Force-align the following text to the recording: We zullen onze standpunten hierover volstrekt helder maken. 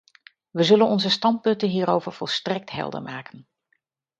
We 0.51 0.63
zullen 0.63 0.87
onze 0.87 1.09
standpunten 1.09 1.69
hierover 1.69 2.11
volstrekt 2.13 2.71
helder 2.71 3.01
maken. 3.01 3.47